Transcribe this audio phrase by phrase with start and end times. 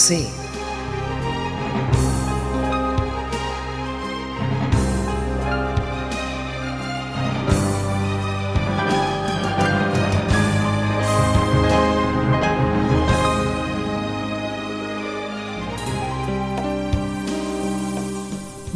[0.00, 0.26] سه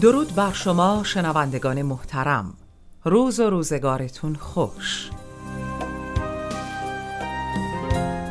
[0.00, 2.54] درود بر شما شنوندگان محترم.
[3.04, 5.10] روز و روزگارتون خوش.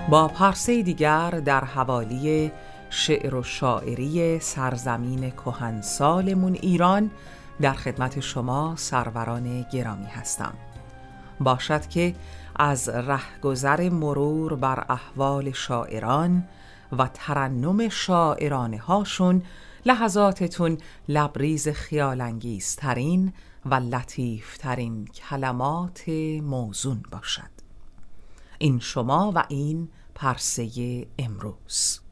[0.10, 2.52] با پرسه دیگر در حوالی
[2.96, 7.12] شعر و شاعری سرزمین کهنسالمون ایران
[7.62, 10.54] در خدمت شما سروران گرامی هستم.
[11.40, 12.16] باشد که
[12.56, 16.48] از رهگذر مرور بر احوال شاعران
[16.98, 19.44] و ترنم شاعرانه هاشون
[19.86, 23.34] لحظاتتون لبریز خیالانگیزترین
[23.66, 26.10] و لطیفترین کلمات
[26.44, 27.54] موزون باشد.
[28.58, 32.03] این شما و این پرسه امروز.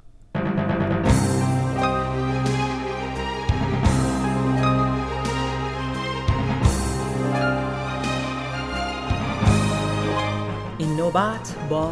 [11.01, 11.91] نوبت با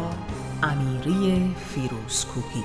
[0.62, 2.64] امیری فیروزکوهی.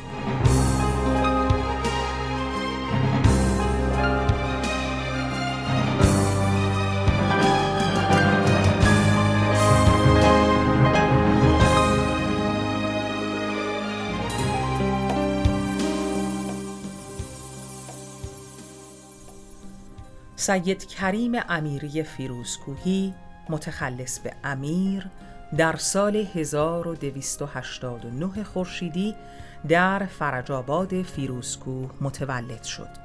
[20.35, 23.13] سید کریم امیری فیروزکوهی
[23.49, 25.09] متخلص به امیر
[25.57, 29.15] در سال 1289 خورشیدی
[29.67, 33.04] در فرجاباد فیروزکوه متولد شد.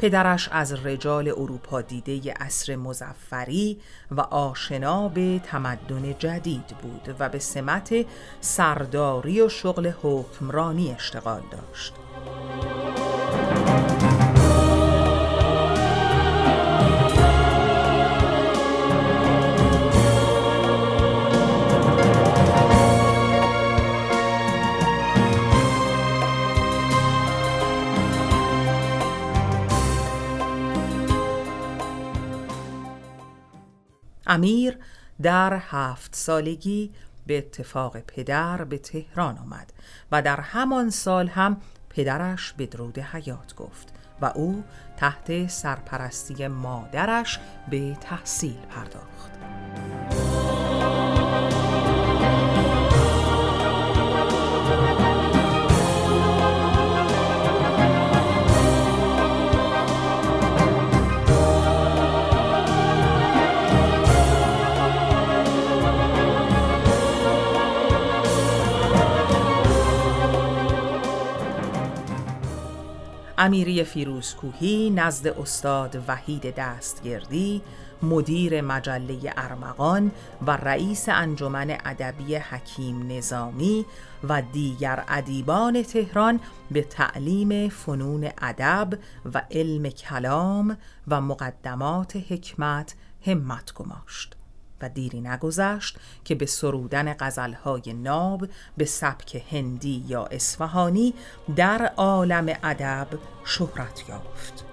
[0.00, 3.80] پدرش از رجال اروپا دیده عصر مزفری
[4.10, 8.06] و آشنا به تمدن جدید بود و به سمت
[8.40, 11.94] سرداری و شغل حکمرانی اشتغال داشت.
[34.30, 34.78] امیر
[35.22, 36.90] در هفت سالگی
[37.26, 39.72] به اتفاق پدر به تهران آمد
[40.12, 41.56] و در همان سال هم
[41.90, 43.88] پدرش به درود حیات گفت
[44.20, 44.64] و او
[44.96, 47.38] تحت سرپرستی مادرش
[47.70, 49.30] به تحصیل پرداخت.
[73.42, 77.62] امیری فیروزکوهی نزد استاد وحید دستگردی
[78.02, 80.10] مدیر مجله ارمغان
[80.46, 83.86] و رئیس انجمن ادبی حکیم نظامی
[84.28, 86.40] و دیگر ادیبان تهران
[86.70, 88.98] به تعلیم فنون ادب
[89.34, 90.76] و علم کلام
[91.08, 92.94] و مقدمات حکمت
[93.26, 94.39] همت گماشت.
[94.82, 101.14] و دیری نگذشت که به سرودن غزلهای ناب به سبک هندی یا اصفهانی
[101.56, 103.08] در عالم ادب
[103.44, 104.64] شهرت یافت.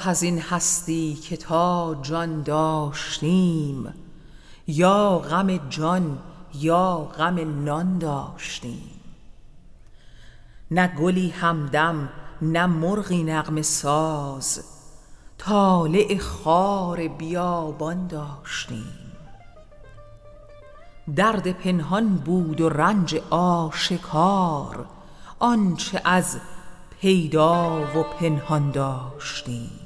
[0.00, 3.94] آه از این هستی که تا جان داشتیم
[4.66, 6.18] یا غم جان
[6.54, 8.90] یا غم نان داشتیم.
[10.70, 12.08] نه گلی همدم
[12.42, 14.64] نه مرغی نغمه ساز
[15.38, 19.12] طالع خار بیابان داشتیم.
[21.16, 24.86] درد پنهان بود و رنج آشکار
[25.38, 26.40] آنچه از
[27.00, 29.79] پیدا و پنهان داشتیم.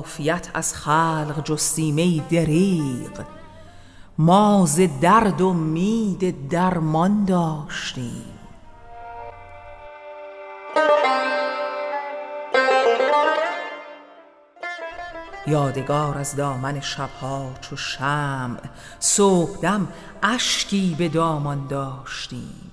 [0.00, 3.24] عافیت از خلق جستیم ای دریغ.
[4.18, 8.24] ما ز درد امید درمان داشتیم.
[15.46, 18.60] یادگار از دامن شبها چو شمع
[18.98, 19.88] صبحدم
[20.22, 22.69] اشکی به دامان داشتیم.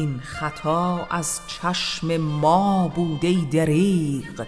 [0.00, 4.46] این خطا از چشم ما بود ای دریغ.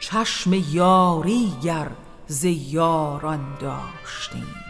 [0.00, 1.90] چشم یاری گر
[2.26, 4.69] ز یاران داشتیم.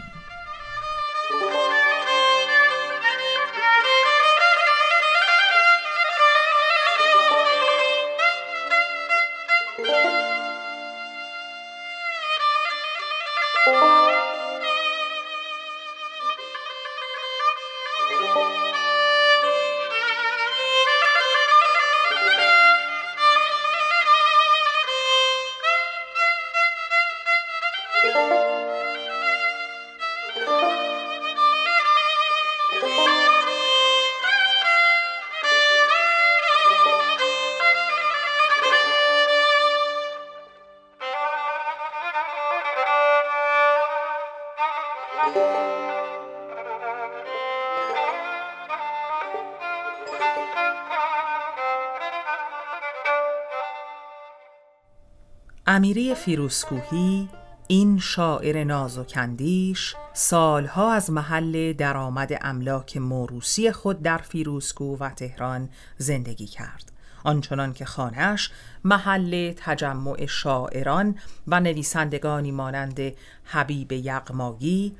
[55.67, 57.29] امیری فیروزکوهی
[57.71, 66.45] این شاعر نازکاندیش سالها از محل درآمد املاک موروسی خود در فیروزکوه و تهران زندگی
[66.45, 66.91] کرد.
[67.23, 68.51] آنچنان که خانهاش
[68.83, 71.15] محل تجمع شاعران
[71.47, 72.99] و نویسندگانی مانند
[73.43, 74.95] حبیب یغمایی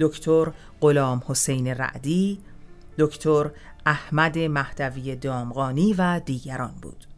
[0.00, 2.38] دکتر غلام حسین رعدی
[2.98, 3.50] دکتر
[3.86, 7.11] احمد مهدوی دامغانی و دیگران بود.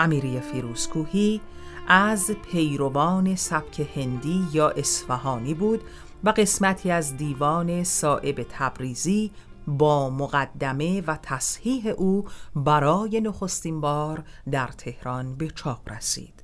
[0.00, 1.40] امیری فیروزکوهی
[1.88, 5.80] از پیروان سبک هندی یا اصفهانی بود
[6.24, 9.30] و قسمتی از دیوان صائب تبریزی
[9.66, 12.24] با مقدمه و تصحیح او
[12.56, 16.42] برای نخستین بار در تهران به چاپ رسید.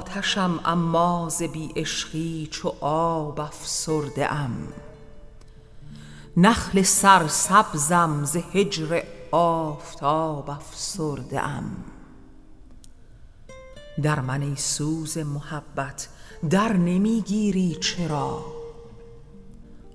[0.00, 4.68] آتشم اما ز بی عشقی چو آب افسرده ام.
[6.36, 9.02] نخل سرسبزم ز هجر
[9.32, 11.76] آفتاب افسرده ام.
[14.02, 16.08] در من ای سوز محبت
[16.50, 18.44] در نمی گیری چرا؟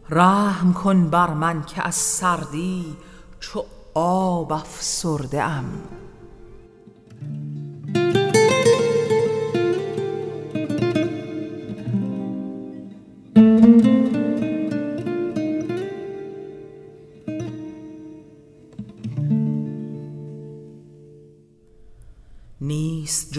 [0.10, 2.98] رحم کن بر من که از سردی
[3.40, 5.84] چو آب افسرده ام.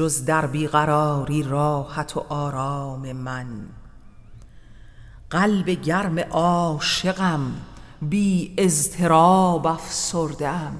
[0.06, 3.46] جز در بیقراری راحت و آرام من.
[5.30, 7.52] قلب گرم عاشقم
[8.02, 10.76] بی اضطراب افسردم.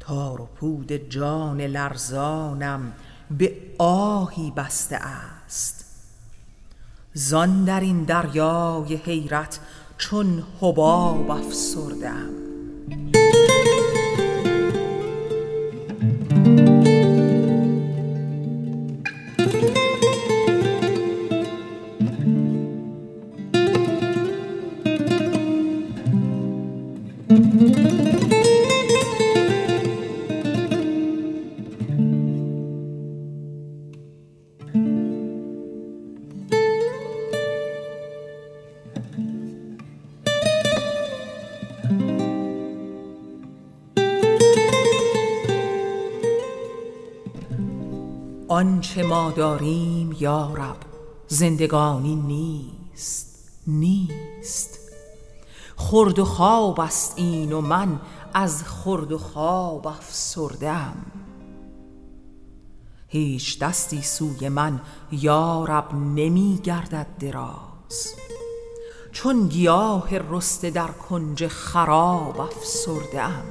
[0.00, 2.92] تار و پود جان لرزانم
[3.30, 5.84] به آهی بسته است.
[7.12, 9.60] زان در این دریای حیرت
[9.98, 12.30] چون حباب افسردم.
[48.54, 50.76] آنچه ما داریم یارب
[51.28, 54.78] زندگانی نیست نیست.
[55.76, 58.00] خورد و خواب است این و من
[58.34, 60.96] از خورد و خواب افسردم.
[63.08, 64.80] هیچ دستی سوی من
[65.12, 68.14] یارب نمی گردد دراز.
[69.12, 73.44] چون گیاه رسته در کنج خراب افسردم.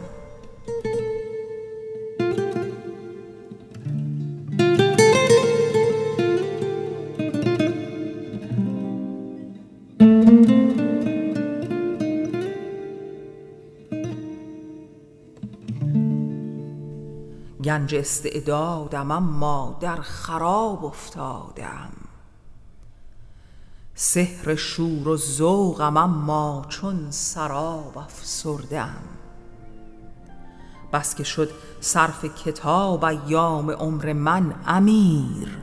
[17.74, 21.92] گنج استعدادم اما در خراب افتادم.
[23.96, 29.04] سحر شور و ذوقم اما چون سراب افسردم.
[30.94, 31.50] بس که شد
[31.82, 35.58] صرف کتاب ایام عمر من امیر.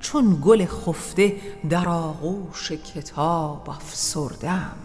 [0.00, 1.36] چون گل خفته
[1.70, 4.76] در آغوش کتاب افسردم.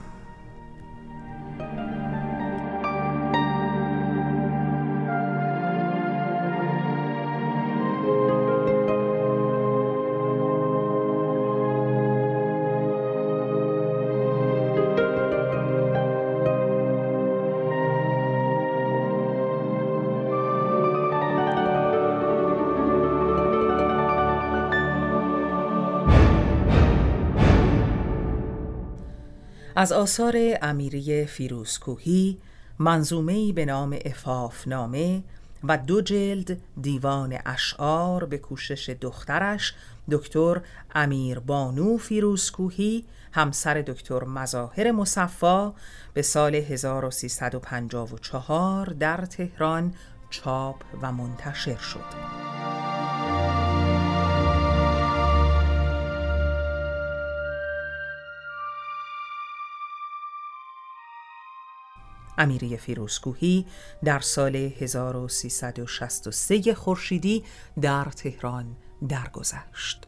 [29.81, 32.37] از آثار امیری فیروزکوهی
[32.79, 35.23] منظومه‌ای به نام افافنامه
[35.63, 39.73] و دو جلد دیوان اشعار به کوشش دخترش
[40.11, 40.61] دکتر
[40.95, 45.73] امیر بانو فیروزکوهی همسر دکتر مظاهر مصفا
[46.13, 49.93] به سال 1354 در تهران
[50.29, 52.50] چاپ و منتشر شد.
[62.41, 63.65] امیری فیروزکوهی
[64.03, 67.43] در سال 1363 خورشیدی
[67.81, 68.75] در تهران
[69.09, 70.07] درگذشت.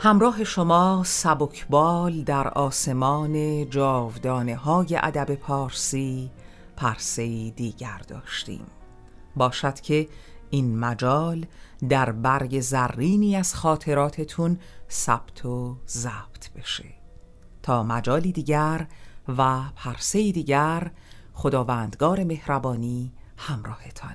[0.00, 6.30] همراه شما سبکبال در آسمان جاودانه های ادب پارسی
[6.78, 8.66] پرسه دیگر داشتیم.
[9.36, 10.08] باشد که
[10.50, 11.46] این مجال
[11.88, 14.58] در برگ زرینی از خاطراتتون
[14.90, 16.84] ثبت و ضبط بشه.
[17.62, 18.86] تا مجالی دیگر
[19.28, 20.90] و پرسه دیگر
[21.32, 24.14] خداوندگار مهربانی همراهتان.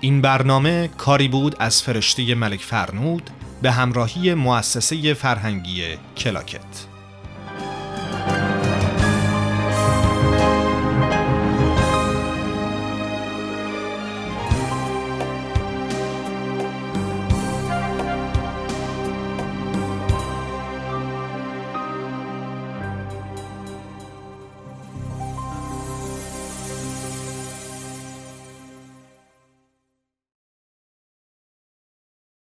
[0.00, 3.30] این برنامه کاری بود از فرشته ملک فرنود
[3.62, 5.82] به همراهی مؤسسه فرهنگی
[6.16, 6.89] کلاکت.